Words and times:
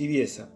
Tibieza. 0.00 0.48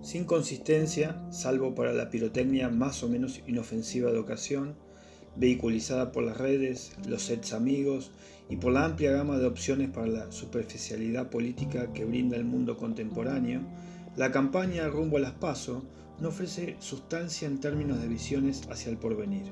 Sin 0.00 0.26
consistencia, 0.26 1.20
salvo 1.32 1.74
para 1.74 1.92
la 1.92 2.08
pirotecnia 2.08 2.68
más 2.68 3.02
o 3.02 3.08
menos 3.08 3.40
inofensiva 3.48 4.12
de 4.12 4.20
ocasión, 4.20 4.76
vehiculizada 5.34 6.12
por 6.12 6.22
las 6.22 6.36
redes, 6.36 6.92
los 7.04 7.22
sets 7.22 7.52
amigos 7.52 8.12
y 8.48 8.58
por 8.58 8.72
la 8.72 8.84
amplia 8.84 9.10
gama 9.10 9.38
de 9.38 9.46
opciones 9.46 9.90
para 9.90 10.06
la 10.06 10.30
superficialidad 10.30 11.30
política 11.30 11.92
que 11.92 12.04
brinda 12.04 12.36
el 12.36 12.44
mundo 12.44 12.76
contemporáneo, 12.76 13.62
la 14.14 14.30
campaña 14.30 14.86
rumbo 14.86 15.16
a 15.16 15.20
las 15.20 15.32
PASO 15.32 15.82
no 16.20 16.28
ofrece 16.28 16.76
sustancia 16.78 17.48
en 17.48 17.58
términos 17.58 18.00
de 18.00 18.06
visiones 18.06 18.62
hacia 18.70 18.92
el 18.92 18.98
porvenir. 18.98 19.46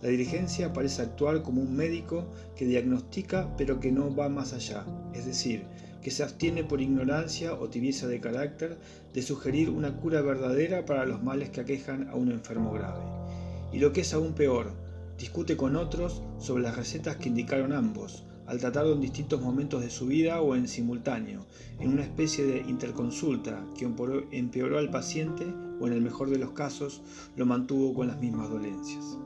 La 0.00 0.08
dirigencia 0.08 0.72
parece 0.72 1.02
actuar 1.02 1.42
como 1.42 1.60
un 1.60 1.76
médico 1.76 2.30
que 2.56 2.64
diagnostica 2.64 3.54
pero 3.58 3.78
que 3.78 3.92
no 3.92 4.16
va 4.16 4.30
más 4.30 4.54
allá, 4.54 4.86
es 5.12 5.26
decir, 5.26 5.66
que 6.02 6.10
se 6.10 6.22
abstiene 6.22 6.64
por 6.64 6.80
ignorancia 6.80 7.54
o 7.54 7.68
tibieza 7.68 8.06
de 8.06 8.20
carácter 8.20 8.78
de 9.12 9.22
sugerir 9.22 9.70
una 9.70 9.96
cura 9.96 10.20
verdadera 10.22 10.84
para 10.84 11.06
los 11.06 11.22
males 11.22 11.50
que 11.50 11.60
aquejan 11.60 12.08
a 12.08 12.14
un 12.14 12.30
enfermo 12.30 12.72
grave. 12.72 13.02
Y 13.72 13.78
lo 13.78 13.92
que 13.92 14.02
es 14.02 14.14
aún 14.14 14.32
peor, 14.32 14.72
discute 15.18 15.56
con 15.56 15.76
otros 15.76 16.22
sobre 16.38 16.62
las 16.62 16.76
recetas 16.76 17.16
que 17.16 17.28
indicaron 17.28 17.72
ambos, 17.72 18.24
al 18.46 18.58
tratarlo 18.58 18.92
en 18.92 19.00
distintos 19.00 19.40
momentos 19.40 19.82
de 19.82 19.90
su 19.90 20.06
vida 20.06 20.40
o 20.40 20.54
en 20.54 20.68
simultáneo, 20.68 21.46
en 21.80 21.90
una 21.90 22.02
especie 22.02 22.44
de 22.44 22.60
interconsulta 22.60 23.64
que 23.76 23.84
empeoró 23.84 24.78
al 24.78 24.90
paciente 24.90 25.46
o 25.80 25.86
en 25.86 25.92
el 25.92 26.00
mejor 26.00 26.30
de 26.30 26.38
los 26.38 26.52
casos 26.52 27.02
lo 27.36 27.46
mantuvo 27.46 27.92
con 27.92 28.06
las 28.06 28.20
mismas 28.20 28.48
dolencias 28.48 29.18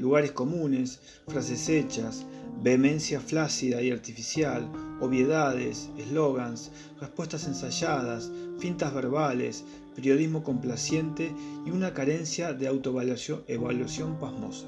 lugares 0.00 0.32
comunes, 0.32 1.00
frases 1.28 1.68
hechas, 1.68 2.26
vehemencia 2.62 3.20
flácida 3.20 3.82
y 3.82 3.90
artificial, 3.90 4.70
obviedades, 5.00 5.90
eslogans, 5.98 6.70
respuestas 7.00 7.46
ensayadas, 7.46 8.30
fintas 8.58 8.92
verbales, 8.92 9.64
periodismo 9.94 10.42
complaciente 10.42 11.32
y 11.66 11.70
una 11.70 11.94
carencia 11.94 12.52
de 12.52 12.68
autoevaluación 12.68 14.18
pasmosa. 14.18 14.66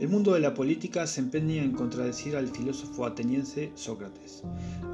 El 0.00 0.08
mundo 0.08 0.32
de 0.32 0.40
la 0.40 0.54
política 0.54 1.06
se 1.06 1.20
empeña 1.20 1.62
en 1.62 1.72
contradecir 1.72 2.34
al 2.34 2.48
filósofo 2.48 3.04
ateniense 3.04 3.70
Sócrates, 3.74 4.42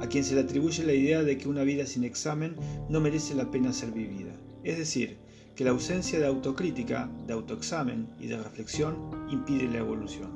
a 0.01 0.07
quien 0.07 0.23
se 0.23 0.35
le 0.35 0.41
atribuye 0.41 0.83
la 0.83 0.93
idea 0.93 1.23
de 1.23 1.37
que 1.37 1.47
una 1.47 1.63
vida 1.63 1.85
sin 1.85 2.03
examen 2.03 2.55
no 2.89 2.99
merece 2.99 3.33
la 3.33 3.49
pena 3.49 3.71
ser 3.71 3.91
vivida. 3.91 4.33
Es 4.63 4.77
decir, 4.77 5.17
que 5.57 5.63
la 5.63 5.71
ausencia 5.71 6.19
de 6.19 6.27
autocrítica, 6.27 7.09
de 7.25 7.33
autoexamen 7.33 8.07
y 8.19 8.27
de 8.27 8.37
reflexión 8.37 8.95
impide 9.31 9.67
la 9.67 9.79
evolución, 9.79 10.29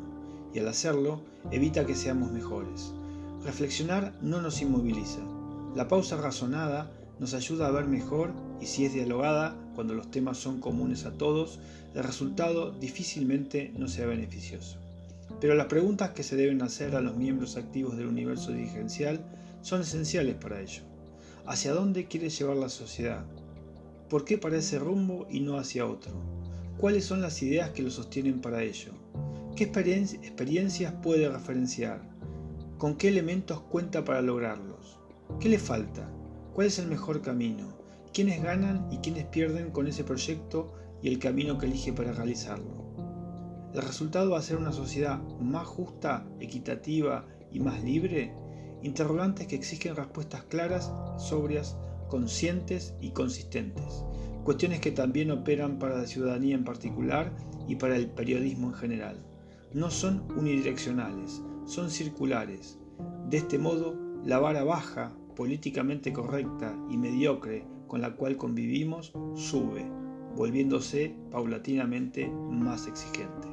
y 0.52 0.58
al 0.58 0.67
hacerlo 0.67 1.22
evita 1.52 1.86
que 1.86 1.94
seamos 1.94 2.31
mejores. 2.31 2.91
Reflexionar 3.44 4.16
no 4.23 4.42
nos 4.42 4.64
inmoviliza. 4.64 5.19
La 5.75 5.88
pausa 5.88 6.17
razonada 6.17 6.92
nos 7.19 7.36
ayuda 7.36 7.67
a 7.67 7.72
ver 7.72 7.86
mejor 7.86 8.33
y 8.59 8.66
si 8.66 8.83
es 8.83 8.94
dialogada, 8.94 9.55
cuando 9.75 9.94
los 9.94 10.09
temas 10.09 10.39
son 10.39 10.59
comunes 10.59 11.05
a 11.05 11.11
todos, 11.11 11.59
el 11.94 12.03
resultado 12.03 12.72
difícilmente 12.72 13.72
no 13.77 13.88
sea 13.88 14.08
beneficioso. 14.08 14.80
Pero 15.39 15.53
las 15.53 15.67
preguntas 15.67 16.09
que 16.11 16.23
se 16.23 16.36
deben 16.36 16.64
hacer 16.64 16.95
a 16.95 17.02
los 17.02 17.16
miembros 17.16 17.58
activos 17.58 17.95
del 17.95 18.08
universo 18.08 18.53
dirigencial 18.53 19.23
son 19.61 19.81
esenciales 19.81 20.33
para 20.33 20.61
ello. 20.61 20.81
¿Hacia 21.45 21.73
dónde 21.73 22.05
quiere 22.05 22.31
llevar 22.31 22.58
la 22.58 22.69
sociedad? 22.69 23.23
¿Por 24.12 24.26
qué 24.26 24.38
para 24.38 24.58
ese 24.58 24.78
rumbo 24.78 25.26
y 25.30 25.40
no 25.40 25.56
hacia 25.56 25.86
otro? 25.86 26.12
¿Cuáles 26.78 27.06
son 27.06 27.22
las 27.22 27.42
ideas 27.42 27.70
que 27.70 27.81
lo 27.81 27.90
sostienen 27.90 28.42
para 28.42 28.62
ello? 28.62 28.92
¿Qué 29.56 29.64
experiencias 29.64 30.94
puede 31.02 31.30
referenciar? 31.30 32.02
¿Con 32.78 32.98
qué 32.98 33.08
elementos 33.08 33.62
cuenta 33.62 34.04
para 34.04 34.22
lograrlos? 34.22 35.00
¿Qué 35.39 35.48
le 35.48 35.59
falta? 35.59 36.12
¿Cuál 36.54 36.67
es 36.67 36.78
el 36.78 36.88
mejor 36.88 37.22
camino? 37.22 37.70
¿Quiénes 38.12 38.44
ganan 38.44 38.86
y 38.92 38.98
quiénes 38.98 39.28
pierden 39.28 39.72
con 39.72 39.88
ese 39.88 40.04
proyecto 40.04 40.73
y 41.02 41.08
el 41.08 41.17
camino 41.17 41.58
que 41.58 41.67
elige 41.67 41.94
para 41.94 42.11
realizarlo? 42.11 42.83
¿El 43.73 43.82
resultado 43.82 44.32
va 44.32 44.39
a 44.39 44.44
ser 44.44 44.58
una 44.58 44.73
sociedad 44.73 45.21
más 45.39 45.67
justa, 45.67 46.27
equitativa 46.42 47.27
y 47.50 47.61
más 47.61 47.82
libre? 47.82 48.36
Interrogantes 48.83 49.48
que 49.48 49.55
exigen 49.55 49.95
respuestas 49.95 50.44
claras, 50.44 50.92
sobrias, 51.17 51.77
conscientes 52.11 52.94
y 52.99 53.11
consistentes, 53.11 54.04
cuestiones 54.44 54.82
que 54.82 54.92
también 54.92 55.32
operan 55.32 55.80
para 55.80 55.98
la 55.98 56.05
ciudadanía 56.05 56.55
en 56.55 56.66
particular 56.66 57.32
y 57.70 57.77
para 57.77 57.95
el 57.95 58.08
periodismo 58.08 58.67
en 58.67 58.73
general. 58.73 59.26
No 59.73 59.89
son 59.89 60.26
unidireccionales, 60.36 61.42
son 61.66 61.89
circulares. 61.89 62.77
De 63.30 63.38
este 63.38 63.58
modo, 63.58 63.95
la 64.26 64.39
vara 64.39 64.66
baja, 64.66 65.16
políticamente 65.38 66.11
correcta 66.11 66.77
y 66.89 66.98
mediocre 66.98 67.66
con 67.88 68.02
la 68.02 68.14
cual 68.14 68.36
convivimos 68.36 69.14
sube, 69.36 69.89
volviéndose 70.36 71.16
paulatinamente 71.32 72.30
más 72.30 72.88
exigente. 72.88 73.48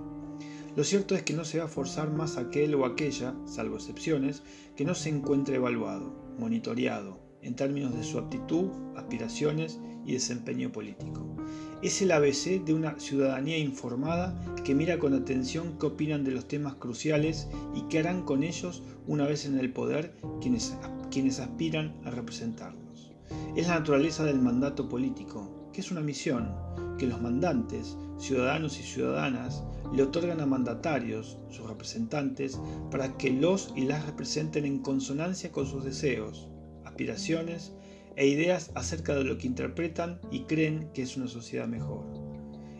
Lo 0.74 0.82
cierto 0.82 1.14
es 1.14 1.22
que 1.22 1.32
no 1.32 1.44
se 1.44 1.60
va 1.60 1.66
a 1.66 1.68
forzar 1.68 2.10
más 2.10 2.36
aquel 2.36 2.74
o 2.74 2.84
aquella, 2.84 3.36
salvo 3.46 3.76
excepciones, 3.76 4.42
que 4.74 4.84
no 4.84 4.96
se 4.96 5.10
encuentre 5.10 5.56
evaluado, 5.56 6.12
monitoreado, 6.40 7.27
en 7.42 7.54
términos 7.54 7.94
de 7.96 8.04
su 8.04 8.18
aptitud, 8.18 8.70
aspiraciones 8.96 9.80
y 10.04 10.12
desempeño 10.12 10.72
político. 10.72 11.36
Es 11.82 12.02
el 12.02 12.12
ABC 12.12 12.64
de 12.64 12.74
una 12.74 12.98
ciudadanía 12.98 13.58
informada 13.58 14.36
que 14.64 14.74
mira 14.74 14.98
con 14.98 15.14
atención 15.14 15.76
qué 15.78 15.86
opinan 15.86 16.24
de 16.24 16.32
los 16.32 16.48
temas 16.48 16.74
cruciales 16.74 17.48
y 17.74 17.82
qué 17.82 18.00
harán 18.00 18.24
con 18.24 18.42
ellos 18.42 18.82
una 19.06 19.26
vez 19.26 19.46
en 19.46 19.58
el 19.58 19.72
poder 19.72 20.14
quienes, 20.40 20.76
quienes 21.10 21.38
aspiran 21.38 21.94
a 22.04 22.10
representarlos. 22.10 23.12
Es 23.54 23.68
la 23.68 23.78
naturaleza 23.78 24.24
del 24.24 24.40
mandato 24.40 24.88
político, 24.88 25.70
que 25.72 25.80
es 25.80 25.90
una 25.90 26.00
misión 26.00 26.52
que 26.98 27.06
los 27.06 27.22
mandantes, 27.22 27.96
ciudadanos 28.18 28.78
y 28.80 28.82
ciudadanas, 28.82 29.62
le 29.92 30.02
otorgan 30.02 30.40
a 30.40 30.46
mandatarios, 30.46 31.38
sus 31.48 31.66
representantes, 31.66 32.58
para 32.90 33.16
que 33.16 33.30
los 33.30 33.72
y 33.76 33.84
las 33.84 34.04
representen 34.04 34.64
en 34.64 34.80
consonancia 34.80 35.52
con 35.52 35.66
sus 35.66 35.84
deseos, 35.84 36.50
aspiraciones 36.98 37.70
e 38.16 38.26
ideas 38.26 38.72
acerca 38.74 39.14
de 39.14 39.22
lo 39.22 39.38
que 39.38 39.46
interpretan 39.46 40.18
y 40.32 40.40
creen 40.40 40.90
que 40.92 41.02
es 41.02 41.16
una 41.16 41.28
sociedad 41.28 41.68
mejor. 41.68 42.04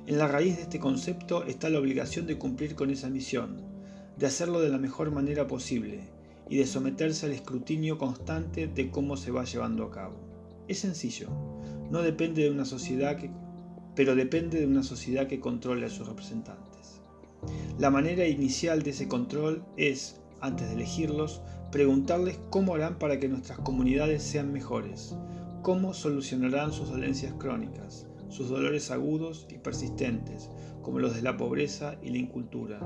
En 0.09 0.19
la 0.19 0.27
raíz 0.27 0.57
de 0.57 0.63
este 0.63 0.81
concepto 0.81 1.45
está 1.45 1.71
la 1.71 1.79
obligación 1.79 2.27
de 2.27 2.37
cumplir 2.37 2.75
con 2.75 2.91
esa 2.91 3.09
misión, 3.11 3.63
de 4.17 4.27
hacerlo 4.27 4.61
de 4.61 4.71
la 4.71 4.79
mejor 4.79 5.13
manera 5.13 5.47
posible 5.47 6.01
y 6.51 6.57
de 6.57 6.67
someterse 6.67 7.27
al 7.27 7.33
escrutinio 7.33 7.97
constante 7.97 8.67
de 8.67 8.91
cómo 8.91 9.17
se 9.17 9.31
va 9.31 9.45
llevando 9.45 9.85
a 9.85 9.93
cabo. 9.93 10.19
Es 10.67 10.81
sencillo, 10.81 11.29
no 11.93 12.03
depende 12.03 12.43
de 12.43 12.51
una 12.51 12.65
sociedad 12.65 13.19
pero 13.95 14.17
depende 14.17 14.59
de 14.59 14.67
una 14.67 14.83
sociedad 14.83 15.29
que 15.29 15.39
controle 15.39 15.87
a 15.87 15.91
sus 15.91 16.09
representantes. 16.09 17.01
La 17.79 17.91
manera 17.91 18.27
inicial 18.27 18.83
de 18.83 18.91
ese 18.91 19.07
control 19.07 19.65
es, 19.77 20.21
antes 20.41 20.69
de 20.69 20.75
elegirlos, 20.75 21.41
preguntarles 21.71 22.41
cómo 22.51 22.75
harán 22.75 22.99
para 22.99 23.19
que 23.21 23.29
nuestras 23.29 23.59
comunidades 23.59 24.23
sean 24.23 24.53
mejores, 24.53 25.17
cómo 25.63 25.93
solucionarán 25.93 26.73
sus 26.73 26.89
dolencias 26.89 27.35
crónicas, 27.35 28.07
sus 28.29 28.49
dolores 28.49 28.91
agudos 28.91 29.47
y 29.51 29.59
persistentes, 29.59 30.51
como 30.83 30.99
los 30.99 31.15
de 31.15 31.23
la 31.23 31.37
pobreza 31.37 31.97
y 32.03 32.11
la 32.11 32.19
incultura. 32.19 32.81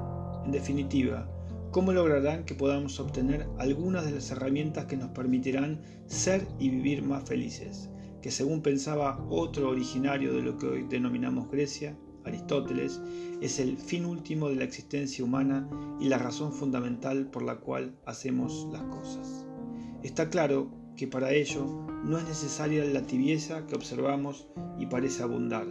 En 0.45 0.51
definitiva, 0.51 1.29
cómo 1.71 1.93
lograrán 1.93 2.45
que 2.45 2.55
podamos 2.55 2.99
obtener 2.99 3.47
algunas 3.59 4.05
de 4.05 4.13
las 4.13 4.31
herramientas 4.31 4.87
que 4.87 4.97
nos 4.97 5.11
permitirán 5.11 5.81
ser 6.07 6.47
y 6.59 6.69
vivir 6.69 7.03
más 7.03 7.23
felices, 7.29 7.89
que 8.21 8.31
según 8.31 8.63
pensaba 8.63 9.25
otro 9.31 9.71
originario 9.71 10.35
de 10.35 10.43
lo 10.43 10.59
que 10.59 10.67
hoy 10.67 10.87
denominamos 10.89 11.51
Grecia, 11.51 11.97
Aristóteles, 12.25 13.01
es 13.41 13.59
el 13.59 13.77
fin 13.77 14.05
último 14.05 14.49
de 14.49 14.57
la 14.57 14.65
existencia 14.65 15.25
humana 15.25 15.69
y 16.01 16.09
la 16.09 16.19
razón 16.19 16.53
fundamental 16.53 17.27
por 17.27 17.43
la 17.43 17.57
cual 17.57 17.95
hacemos 18.07 18.69
las 18.73 18.83
cosas. 18.83 19.47
Está 20.03 20.29
claro 20.29 20.71
que 20.97 21.07
para 21.07 21.33
ello 21.33 21.65
no 22.05 22.19
es 22.19 22.25
necesaria 22.25 22.85
la 22.85 23.03
tibieza 23.03 23.67
que 23.67 23.75
observamos 23.75 24.49
y 24.79 24.87
parece 24.87 25.23
abundar, 25.23 25.67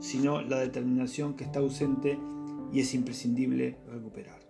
sino 0.00 0.42
la 0.42 0.58
determinación 0.58 1.34
que 1.34 1.44
está 1.44 1.60
ausente 1.60 2.18
y 2.72 2.80
es 2.80 2.94
imprescindible 2.94 3.78
recuperar. 3.88 4.40